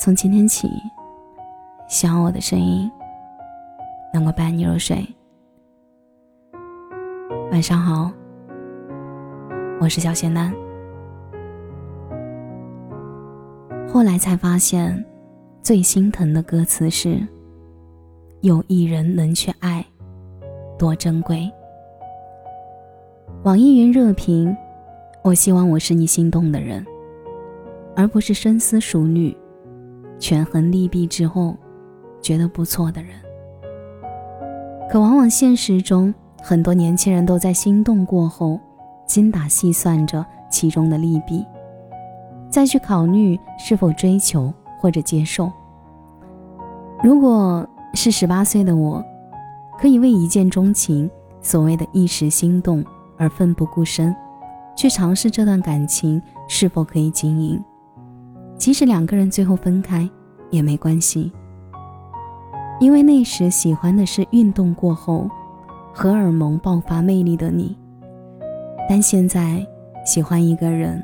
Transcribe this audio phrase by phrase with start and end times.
[0.00, 0.70] 从今天起，
[1.88, 2.88] 希望我的声音
[4.14, 5.04] 能够伴你入睡。
[7.50, 8.08] 晚上好，
[9.80, 10.54] 我是小仙丹。
[13.92, 15.04] 后来才发现，
[15.62, 17.20] 最心疼的歌词是
[18.40, 19.84] “有一人能去爱，
[20.78, 21.50] 多珍贵”。
[23.42, 24.56] 网易云热评：
[25.22, 26.86] 我希望我是你心动的人，
[27.96, 29.36] 而不是深思熟虑。
[30.18, 31.56] 权衡利弊之后，
[32.20, 33.10] 觉得不错的人，
[34.90, 38.58] 可往往现实中很多年轻人都在心动过后，
[39.06, 41.44] 精打细算着其中的利弊，
[42.50, 45.50] 再去考虑是否追求或者接受。
[47.02, 49.04] 如果是十八岁的我，
[49.78, 51.08] 可以为一见钟情，
[51.40, 52.84] 所谓的一时心动
[53.16, 54.14] 而奋不顾身，
[54.76, 57.62] 去尝试这段感情是否可以经营。
[58.58, 60.06] 即使两个人最后分开，
[60.50, 61.32] 也没关系，
[62.80, 65.30] 因为那时喜欢的是运动过后
[65.94, 67.76] 荷尔蒙爆发魅力的你。
[68.88, 69.64] 但现在
[70.04, 71.02] 喜欢一个人，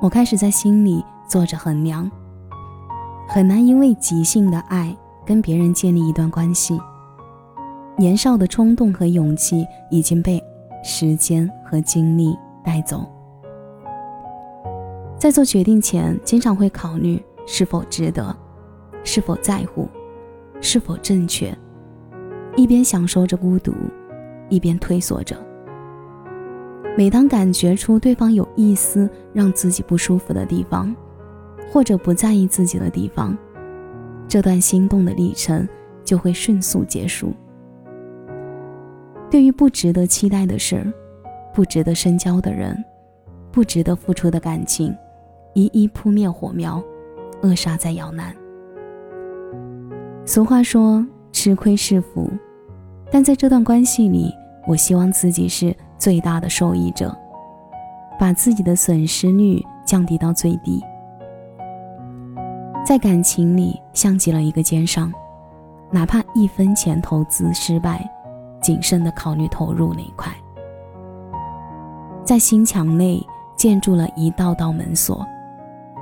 [0.00, 2.08] 我开始在心里做着衡量，
[3.26, 6.80] 很难因为即兴的爱跟别人建立一段关系。
[7.96, 10.42] 年少的冲动和勇气已经被
[10.84, 13.04] 时间和精力带走。
[15.18, 18.36] 在做决定前，经常会考虑是否值得，
[19.02, 19.88] 是否在乎，
[20.60, 21.56] 是否正确。
[22.54, 23.72] 一边享受着孤独，
[24.48, 25.36] 一边退缩着。
[26.96, 30.94] 每当感觉出对方有一丝让自己不舒服的地方，
[31.70, 33.36] 或者不在意自己的地方，
[34.28, 35.66] 这段心动的历程
[36.04, 37.32] 就会迅速结束。
[39.30, 40.92] 对于不值得期待的事儿，
[41.54, 42.82] 不值得深交的人，
[43.50, 44.94] 不值得付出的感情。
[45.56, 46.82] 一一扑灭火苗，
[47.40, 48.30] 扼杀在摇篮。
[50.26, 51.02] 俗话说
[51.32, 52.30] 吃亏是福，
[53.10, 54.30] 但在这段关系里，
[54.68, 57.16] 我希望自己是最大的受益者，
[58.20, 60.78] 把自己的损失率降低到最低。
[62.84, 65.10] 在感情里，像极了一个奸商，
[65.90, 68.06] 哪怕一分钱投资失败，
[68.60, 70.30] 谨慎的考虑投入哪一块。
[72.26, 75.26] 在心墙内建筑了一道道门锁。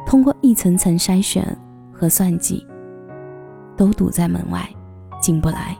[0.07, 1.45] 通过一层层筛选
[1.93, 2.65] 和算计，
[3.77, 4.69] 都堵在门外，
[5.21, 5.77] 进不来。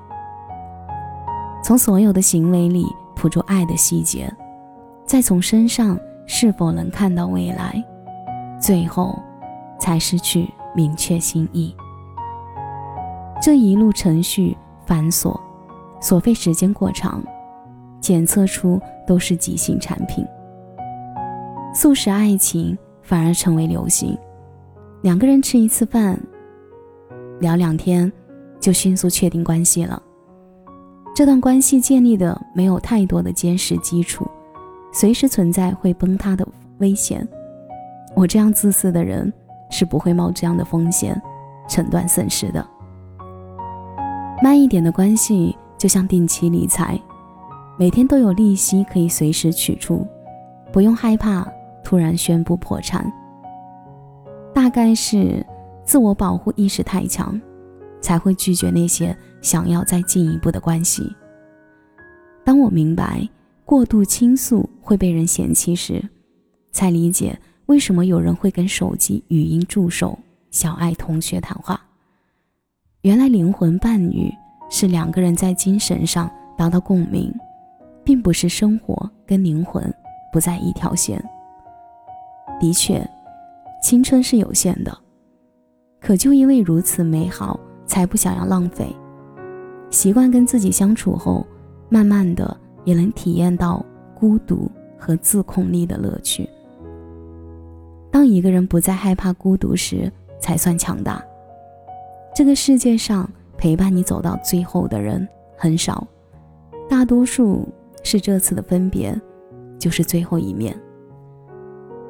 [1.63, 4.33] 从所有的行为里捕捉爱的细节，
[5.07, 7.83] 再从身上是否能看到未来，
[8.61, 9.19] 最后
[9.79, 11.75] 才失去明确心意。
[13.41, 15.39] 这一路程序繁琐，
[16.01, 17.23] 所费时间过长，
[18.01, 20.27] 检测出都是即兴产品。
[21.75, 22.77] 速食爱情。
[23.05, 24.19] 反而成为流行，
[25.03, 26.19] 两个人吃一次饭，
[27.39, 28.11] 聊两天，
[28.59, 30.03] 就迅速确定关系了。
[31.15, 34.27] 这段关系建立的没有太多的坚实基础，
[34.93, 36.45] 随时存在会崩塌的
[36.79, 37.27] 危险。
[38.17, 39.33] 我这样自私的人
[39.71, 41.21] 是不会冒这样的风险，
[41.69, 42.67] 承断损失的。
[44.43, 47.01] 慢一点的关系就像定期理财，
[47.79, 50.07] 每天都有利息可以随时取出，
[50.73, 51.47] 不用害怕。
[51.85, 53.13] 突然宣布破产，
[54.55, 55.45] 大概是
[55.85, 57.41] 自我保护意识太强，
[58.01, 61.15] 才会拒绝那些想要再进一步的关系。
[62.43, 63.29] 当我明白
[63.65, 66.03] 过度倾诉会被人嫌弃时，
[66.73, 70.19] 才理解为什么有人会跟手机语音助手
[70.51, 71.81] 小爱同学谈话。
[73.03, 74.33] 原来灵魂伴侣
[74.71, 77.33] 是两个人在精神上达到共鸣，
[78.03, 79.93] 并不是生活跟灵魂
[80.33, 81.23] 不在一条线。
[82.61, 83.07] 的确，
[83.83, 84.97] 青春是有限的，
[86.01, 88.95] 可就因为如此美好，才不想要浪费。
[89.91, 91.47] 习惯跟自己相处后，
[91.89, 93.85] 慢慢的也能体验到
[94.15, 96.49] 孤独和自控力的乐趣。
[98.11, 100.11] 当一个人不再害怕孤独时，
[100.41, 101.23] 才算强大。
[102.35, 105.27] 这个世界上陪伴你走到最后的人
[105.57, 106.07] 很少，
[106.89, 107.69] 大多数
[108.03, 109.21] 是这次的分别，
[109.79, 110.77] 就是最后一面。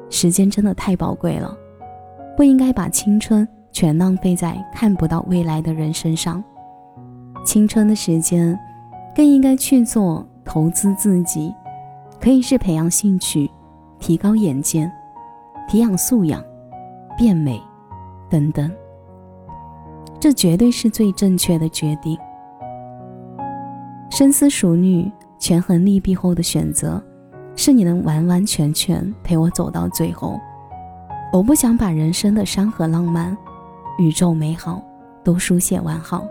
[0.09, 1.55] 时间真的太宝贵了，
[2.37, 6.43] 不应该把青春全浪费在看不到未来的人身上。
[7.43, 8.57] 青春的时间，
[9.15, 11.53] 更应该去做投资自己，
[12.19, 13.49] 可以是培养兴趣、
[13.99, 14.91] 提高眼界、
[15.67, 16.43] 提养素养、
[17.17, 17.61] 变美
[18.29, 18.71] 等等。
[20.19, 22.17] 这绝对是最正确的决定。
[24.09, 27.03] 深思熟虑、权衡利弊后的选择。
[27.55, 30.39] 是你能完完全全陪我走到最后，
[31.31, 33.35] 我不想把人生的山河浪漫
[33.97, 34.83] 宇宙美好
[35.23, 36.23] 都书写完好，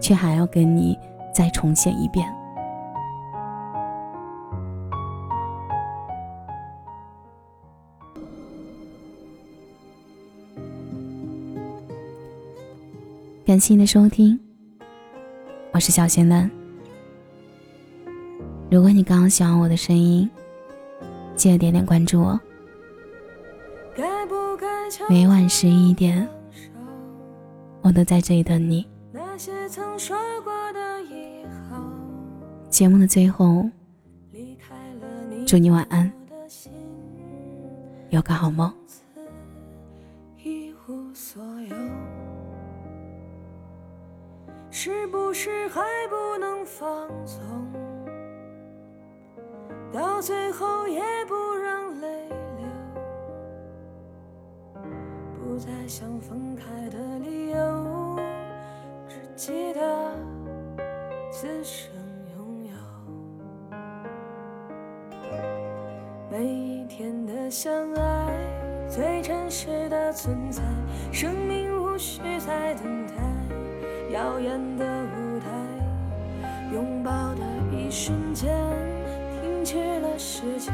[0.00, 0.96] 却还要跟你
[1.34, 2.26] 再重写一遍。
[13.44, 14.40] 感谢你的收听，
[15.72, 16.55] 我是小仙嫩。
[18.76, 20.28] 如果你刚刚喜欢我的声音，
[21.34, 22.38] 记得点点关注哦。
[25.08, 26.28] 每晚十一点，
[27.80, 28.86] 我都在这里等你。
[32.68, 33.64] 节目的最后，
[35.46, 36.12] 祝你晚安，
[38.10, 38.70] 有个好梦。
[44.70, 45.80] 是不是还
[46.10, 47.40] 不能放纵？
[49.96, 52.28] 到最后也不让泪
[52.58, 52.68] 流，
[55.40, 58.18] 不再想分开的理由，
[59.08, 59.80] 只记得
[61.32, 61.88] 此生
[62.36, 62.74] 拥有。
[66.30, 68.36] 每一天的相爱，
[68.90, 70.62] 最真实的存在，
[71.10, 73.14] 生命无需再等待，
[74.12, 75.48] 耀眼的舞台，
[76.74, 77.40] 拥抱的
[77.74, 78.54] 一瞬间。
[79.66, 80.72] 去了时间，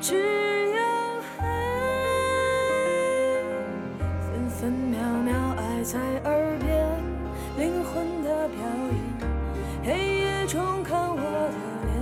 [0.00, 0.80] 只有
[1.40, 1.44] 爱，
[4.22, 6.88] 分分秒秒爱在耳边，
[7.58, 8.56] 灵魂的表
[8.92, 8.96] 演。
[9.84, 11.52] 黑夜中看我的
[11.84, 11.92] 脸，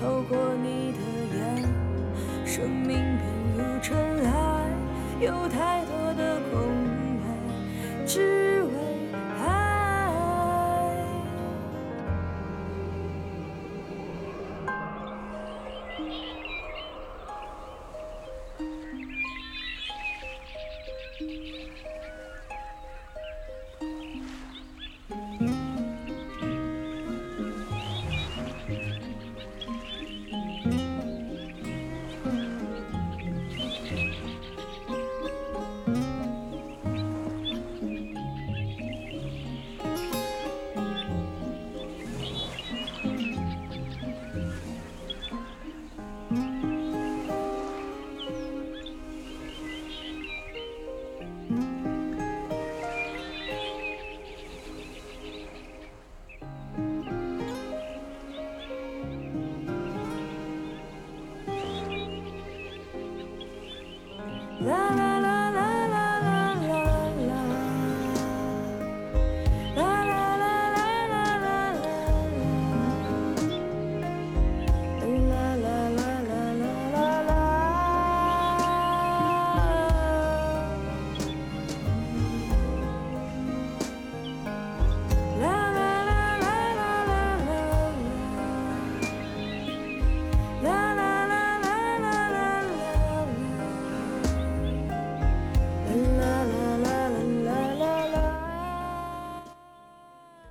[0.00, 0.98] 透过你的
[1.36, 1.38] 眼，
[2.46, 3.22] 生命变
[3.58, 3.92] 如尘
[4.24, 4.32] 埃，
[5.20, 5.92] 有太多